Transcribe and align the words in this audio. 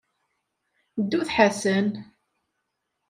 Ddu 1.01 1.19
d 1.27 1.29
Ḥasan. 1.35 1.87